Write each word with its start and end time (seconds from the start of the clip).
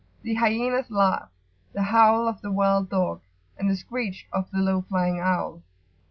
the 0.23 0.33
hyaena's 0.33 0.89
laugh, 0.89 1.29
the 1.73 1.83
howl 1.83 2.27
of 2.27 2.41
the 2.41 2.51
wild 2.51 2.89
dog, 2.89 3.21
and 3.55 3.69
the 3.69 3.75
screech 3.77 4.25
of 4.33 4.49
the 4.49 4.57
low 4.57 4.81
flying 4.81 5.19
owl. 5.19 5.61